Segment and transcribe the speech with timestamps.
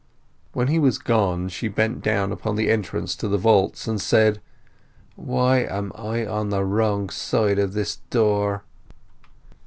[0.53, 4.41] When he was gone she bent down upon the entrance to the vaults, and said—
[5.15, 8.63] "Why am I on the wrong side of this door!"